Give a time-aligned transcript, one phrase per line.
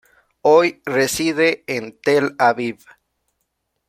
[0.41, 2.83] Hoy reside en Tel Aviv.